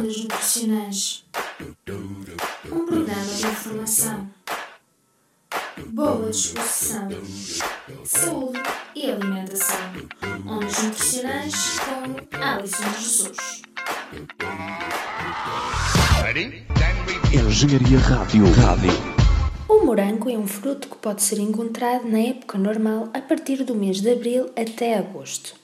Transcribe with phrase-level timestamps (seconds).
[0.00, 1.24] Ondas Nutricionais
[2.72, 4.30] Um programa de informação,
[5.88, 7.08] boa disposição,
[8.06, 8.62] saúde
[8.96, 9.76] e alimentação.
[10.46, 13.62] Ondas Nutricionais com Alison Jesus.
[17.34, 18.50] Engenharia Rádio.
[18.52, 18.92] Rádio.
[19.68, 23.74] O morango é um fruto que pode ser encontrado na época normal a partir do
[23.74, 25.59] mês de abril até agosto.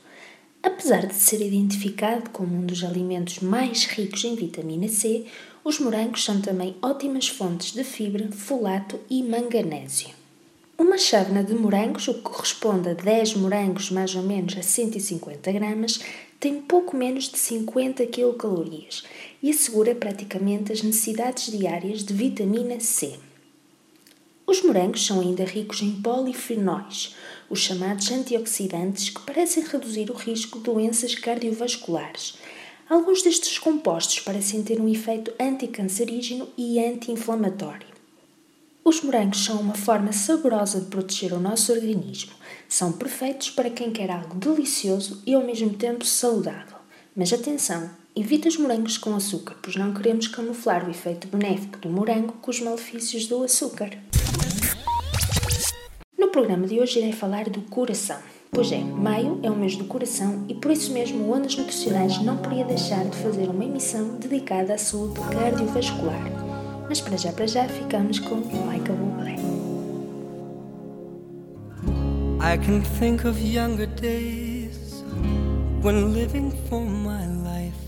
[0.66, 5.24] Apesar de ser identificado como um dos alimentos mais ricos em vitamina C,
[5.62, 10.08] os morangos são também ótimas fontes de fibra, folato e manganésio.
[10.76, 15.52] Uma chávena de morangos, o que corresponde a 10 morangos mais ou menos a 150
[15.52, 16.00] gramas,
[16.40, 19.04] tem pouco menos de 50 quilocalorias
[19.40, 23.14] e assegura praticamente as necessidades diárias de vitamina C.
[24.46, 27.16] Os morangos são ainda ricos em polifenóis,
[27.50, 32.38] os chamados antioxidantes que parecem reduzir o risco de doenças cardiovasculares.
[32.88, 37.88] Alguns destes compostos parecem ter um efeito anticancerígeno e anti-inflamatório.
[38.84, 42.30] Os morangos são uma forma saborosa de proteger o nosso organismo.
[42.68, 46.76] São perfeitos para quem quer algo delicioso e ao mesmo tempo saudável.
[47.16, 51.88] Mas atenção, evite os morangos com açúcar, pois não queremos camuflar o efeito benéfico do
[51.88, 54.05] morango com os malefícios do açúcar.
[56.36, 58.18] Programa de hoje irei falar do coração.
[58.50, 62.22] Pois é, maio é o mês do coração e por isso mesmo o Ondas Nutricionais
[62.22, 66.30] não podia deixar de fazer uma emissão dedicada à saúde cardiovascular.
[66.90, 69.36] Mas para já, para já, ficamos com Michael Bublé.
[72.42, 75.02] I can think of younger days
[75.82, 77.80] when living for my life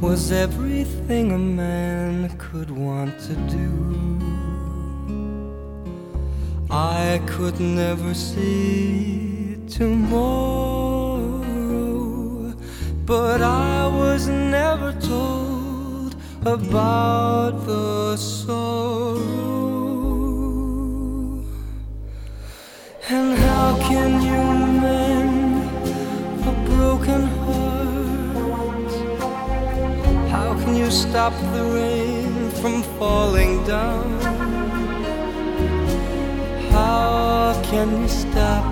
[0.00, 4.35] was everything a man could want to do.
[6.68, 11.22] I could never see tomorrow,
[13.04, 19.56] but I was never told about the sorrow.
[23.10, 24.42] And how can you
[24.80, 25.62] mend
[26.42, 28.92] a broken heart?
[30.30, 34.25] How can you stop the rain from falling down?
[36.86, 38.64] How can you stop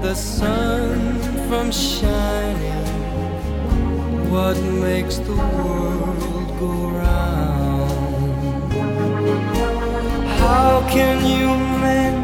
[0.00, 2.86] the sun from shining?
[4.32, 6.72] What makes the world go
[7.02, 8.72] round?
[10.40, 11.48] How can you
[11.84, 12.22] mend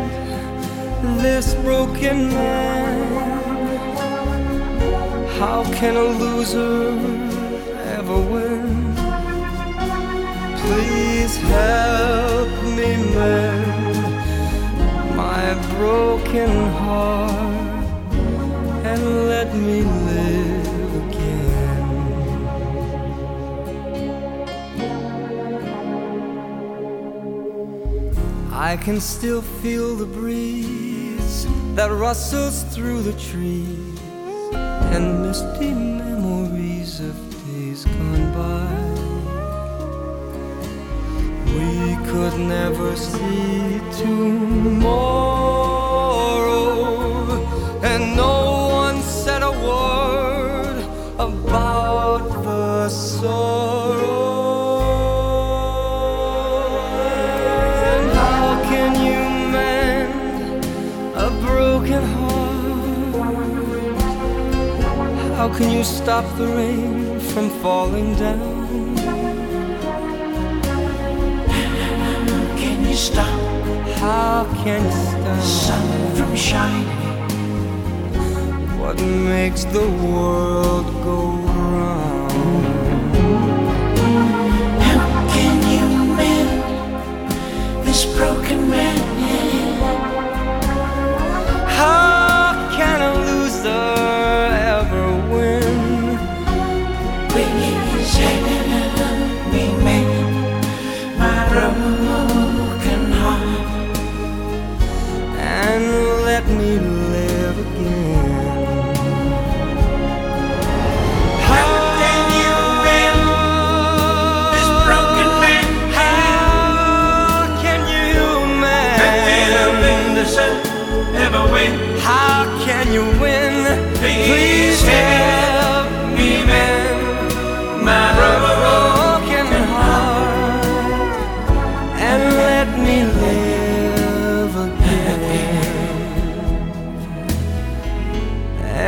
[1.21, 2.97] this broken man?
[5.39, 6.89] How can a loser
[7.99, 8.95] ever win?
[10.63, 13.66] Please help me mend
[15.77, 16.50] broken
[16.81, 17.84] heart
[18.84, 21.83] and let me live again.
[28.53, 34.00] I can still feel the breeze that rustles through the trees
[34.95, 37.15] and misty memories of
[37.47, 39.16] days gone by.
[42.05, 44.27] Could never see tomorrow,
[47.83, 50.79] and no one said a word
[51.19, 54.27] about the sorrow.
[58.15, 59.21] How can you
[59.53, 60.65] mend
[61.17, 63.17] a broken heart?
[65.37, 68.56] How can you stop the rain from falling down?
[72.97, 73.29] Stop
[73.99, 75.43] How can you stop?
[75.43, 76.87] sun from shining?
[78.81, 82.33] What makes the world go round?
[84.83, 86.51] How can you mend
[87.87, 88.07] this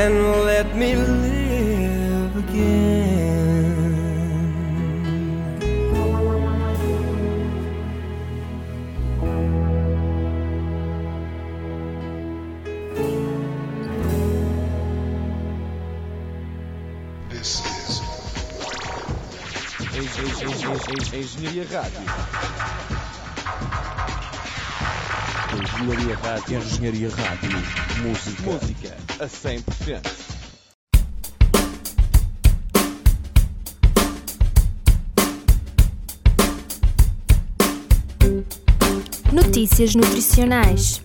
[0.08, 3.68] and let me live again.
[17.28, 17.78] This is.
[25.56, 26.58] Engenharia Rádio.
[26.58, 27.50] Engenharia Rádio.
[28.02, 28.42] Música.
[28.42, 30.38] Música a 100%.
[39.32, 41.02] Notícias nutricionais.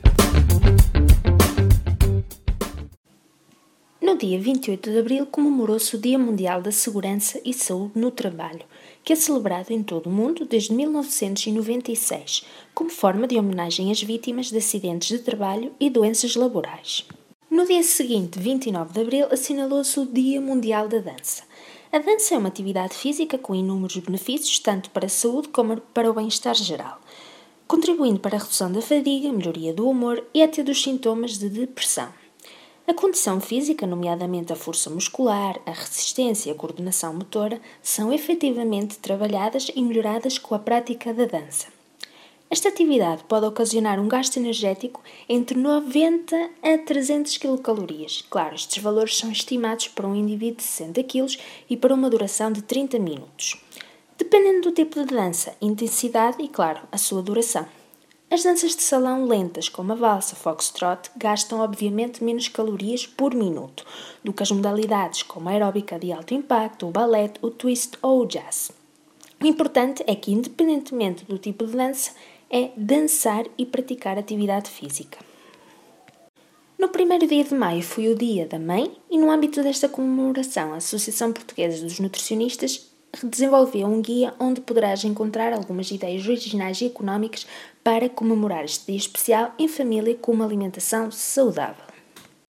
[4.02, 8.66] No dia 28 de abril comemorou-se o Dia Mundial da Segurança e Saúde no Trabalho,
[9.04, 14.50] que é celebrado em todo o mundo desde 1996, como forma de homenagem às vítimas
[14.50, 17.06] de acidentes de trabalho e doenças laborais.
[17.50, 21.44] No dia seguinte, 29 de abril, assinalou-se o Dia Mundial da Dança.
[21.92, 26.10] A dança é uma atividade física com inúmeros benefícios, tanto para a saúde como para
[26.10, 27.00] o bem-estar geral
[27.74, 32.10] contribuindo para a redução da fadiga, melhoria do humor e até dos sintomas de depressão.
[32.86, 39.00] A condição física, nomeadamente a força muscular, a resistência e a coordenação motora, são efetivamente
[39.00, 41.68] trabalhadas e melhoradas com a prática da dança.
[42.50, 47.78] Esta atividade pode ocasionar um gasto energético entre 90 a 300 kcal.
[48.30, 51.38] Claro, estes valores são estimados para um indivíduo de 60 kg
[51.70, 53.58] e para uma duração de 30 minutos
[54.18, 57.66] dependendo do tipo de dança, intensidade e, claro, a sua duração.
[58.34, 63.86] As danças de salão lentas, como a valsa, foxtrot, gastam obviamente menos calorias por minuto
[64.24, 68.24] do que as modalidades como a aeróbica de alto impacto, o ballet, o twist ou
[68.24, 68.72] o jazz.
[69.40, 72.10] O importante é que, independentemente do tipo de dança,
[72.50, 75.20] é dançar e praticar atividade física.
[76.80, 80.74] No primeiro dia de maio foi o Dia da Mãe e, no âmbito desta comemoração,
[80.74, 86.88] a Associação Portuguesa dos Nutricionistas desenvolveu um guia onde poderás encontrar algumas ideias originais e
[86.88, 87.46] económicas
[87.84, 91.86] para comemorar este dia especial em família com uma alimentação saudável.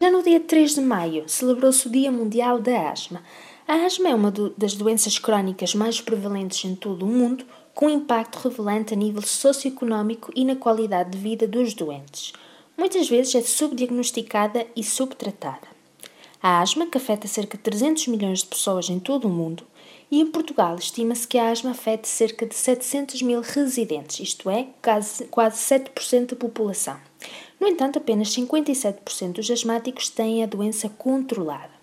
[0.00, 3.22] Já no dia 3 de maio celebrou-se o Dia Mundial da Asma.
[3.66, 7.44] A asma é uma do, das doenças crónicas mais prevalentes em todo o mundo,
[7.74, 12.32] com impacto relevante a nível socioeconómico e na qualidade de vida dos doentes.
[12.76, 15.74] Muitas vezes é subdiagnosticada e subtratada.
[16.42, 19.64] A asma, que afeta cerca de 300 milhões de pessoas em todo o mundo,
[20.14, 24.68] e em Portugal estima-se que a asma afete cerca de 700 mil residentes, isto é,
[24.80, 26.96] quase, quase 7% da população.
[27.58, 31.74] No entanto, apenas 57% dos asmáticos têm a doença controlada.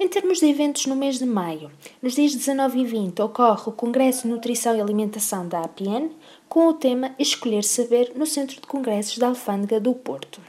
[0.00, 1.70] Em termos de eventos no mês de maio,
[2.02, 6.10] nos dias 19 e 20 ocorre o Congresso de Nutrição e Alimentação da APN,
[6.48, 10.40] com o tema Escolher Saber no Centro de Congressos da Alfândega do Porto.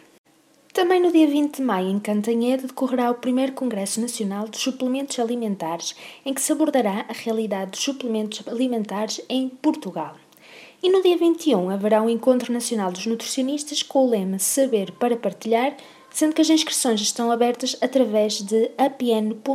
[0.75, 5.17] Também no dia 20 de maio, em Cantanhede, decorrerá o primeiro Congresso Nacional dos Suplementos
[5.17, 5.95] Alimentares,
[6.25, 10.17] em que se abordará a realidade dos suplementos alimentares em Portugal.
[10.83, 15.15] E no dia 21 haverá um Encontro Nacional dos Nutricionistas com o lema Saber para
[15.15, 15.77] Partilhar,
[16.11, 19.45] sendo que as inscrições estão abertas através de apn.org.pt.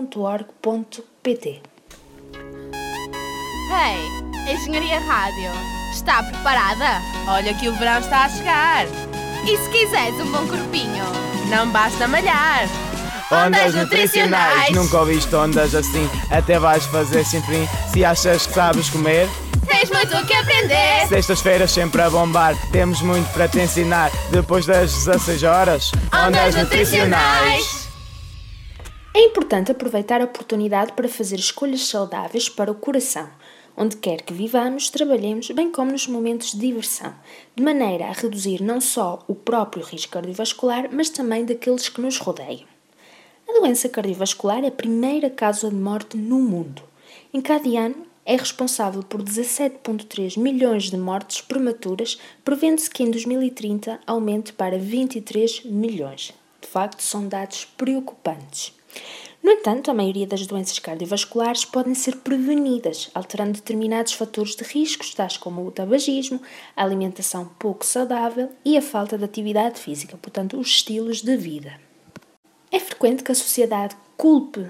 [3.68, 5.50] Hey, Engenharia Rádio,
[5.92, 7.02] está preparada?
[7.28, 9.09] Olha que o verão está a chegar!
[9.46, 11.04] E se quiseres um bom corpinho,
[11.48, 12.68] não basta malhar.
[13.32, 17.66] Ondas nutricionais, nunca ouviste ondas assim, até vais fazer sem fim.
[17.92, 19.28] Se achas que sabes comer,
[19.66, 21.06] tens muito o que aprender.
[21.08, 24.10] Sextas-feiras sempre a bombar, temos muito para te ensinar.
[24.30, 27.88] Depois das 16 horas, ondas nutricionais.
[29.14, 33.28] É importante aproveitar a oportunidade para fazer escolhas saudáveis para o coração
[33.80, 37.14] onde quer que vivamos, trabalhemos, bem como nos momentos de diversão,
[37.56, 42.18] de maneira a reduzir não só o próprio risco cardiovascular, mas também daqueles que nos
[42.18, 42.68] rodeiam.
[43.48, 46.82] A doença cardiovascular é a primeira causa de morte no mundo.
[47.32, 53.98] Em cada ano, é responsável por 17,3 milhões de mortes prematuras, prevendo-se que em 2030
[54.06, 56.34] aumente para 23 milhões.
[56.60, 58.74] De facto, são dados preocupantes.
[59.50, 65.12] No entanto, a maioria das doenças cardiovasculares podem ser prevenidas, alterando determinados fatores de riscos,
[65.12, 66.40] tais como o tabagismo,
[66.76, 71.80] a alimentação pouco saudável e a falta de atividade física, portanto, os estilos de vida.
[72.70, 74.68] É frequente que a sociedade culpe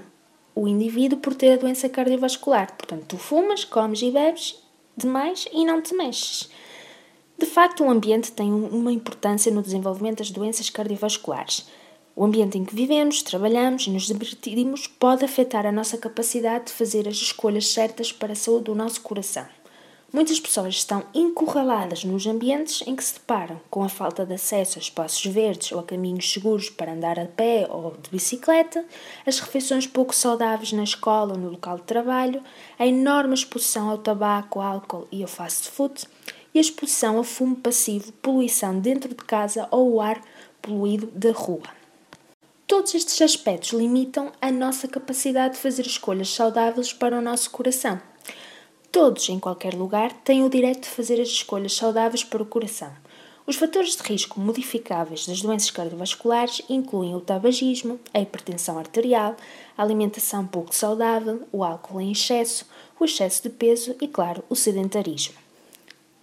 [0.55, 4.57] o indivíduo por ter a doença cardiovascular, portanto, tu fumas, comes e bebes
[4.97, 6.49] demais e não te mexes.
[7.37, 11.67] De facto, o ambiente tem uma importância no desenvolvimento das doenças cardiovasculares.
[12.13, 16.73] O ambiente em que vivemos, trabalhamos e nos divertimos pode afetar a nossa capacidade de
[16.73, 19.45] fazer as escolhas certas para a saúde do nosso coração.
[20.13, 24.77] Muitas pessoas estão encurraladas nos ambientes em que se deparam com a falta de acesso
[24.77, 28.83] a espaços verdes ou a caminhos seguros para andar a pé ou de bicicleta,
[29.25, 32.43] as refeições pouco saudáveis na escola ou no local de trabalho,
[32.77, 36.03] a enorme exposição ao tabaco, álcool e ao fast food
[36.53, 40.21] e a exposição ao fumo passivo, poluição dentro de casa ou o ar
[40.61, 41.80] poluído da rua.
[42.71, 47.99] Todos estes aspectos limitam a nossa capacidade de fazer escolhas saudáveis para o nosso coração.
[48.89, 52.89] Todos, em qualquer lugar, têm o direito de fazer as escolhas saudáveis para o coração.
[53.45, 59.35] Os fatores de risco modificáveis das doenças cardiovasculares incluem o tabagismo, a hipertensão arterial,
[59.77, 62.65] a alimentação pouco saudável, o álcool em excesso,
[62.97, 65.35] o excesso de peso e, claro, o sedentarismo.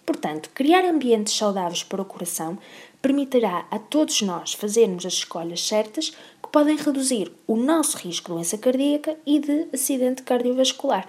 [0.06, 2.56] Portanto, criar ambientes saudáveis para o coração
[3.02, 6.12] permitirá a todos nós fazermos as escolhas certas
[6.58, 11.08] podem reduzir o nosso risco de doença cardíaca e de acidente cardiovascular.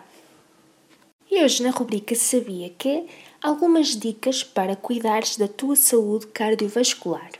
[1.28, 3.08] E hoje na rubrica Sabia que
[3.42, 7.32] algumas dicas para cuidares da tua saúde cardiovascular.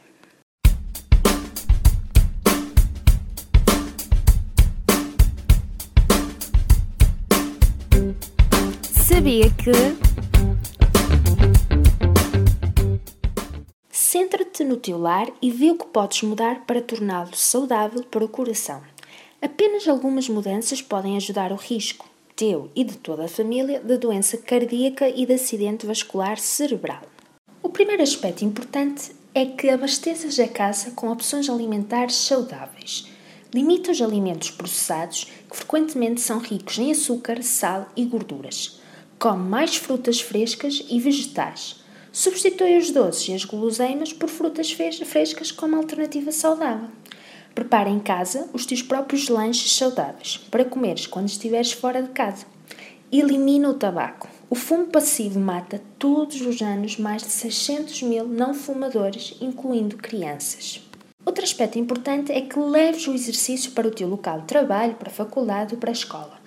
[8.92, 10.09] Sabia que
[14.70, 18.82] no teu lar e vê o que podes mudar para torná-lo saudável para o coração.
[19.42, 24.38] Apenas algumas mudanças podem ajudar o risco, teu e de toda a família, de doença
[24.38, 27.02] cardíaca e de acidente vascular cerebral.
[27.64, 33.08] O primeiro aspecto importante é que abasteças a casa com opções alimentares saudáveis.
[33.54, 38.80] Limita os alimentos processados, que frequentemente são ricos em açúcar, sal e gorduras.
[39.18, 41.79] Come mais frutas frescas e vegetais.
[42.12, 46.90] Substitui os doces e as guloseimas por frutas frescas como alternativa saudável.
[47.54, 52.46] Prepara em casa os teus próprios lanches saudáveis para comeres quando estiveres fora de casa.
[53.12, 54.28] Elimina o tabaco.
[54.50, 60.82] O fumo passivo mata todos os anos mais de 600 mil não fumadores, incluindo crianças.
[61.24, 65.10] Outro aspecto importante é que leves o exercício para o teu local de trabalho, para
[65.10, 66.39] a faculdade ou para a escola.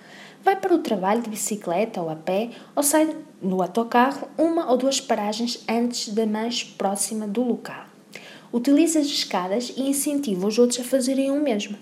[0.43, 4.77] Vai para o trabalho de bicicleta ou a pé ou sai no autocarro uma ou
[4.77, 7.85] duas paragens antes da mais próxima do local.
[8.51, 11.77] Utiliza as escadas e incentiva os outros a fazerem o mesmo.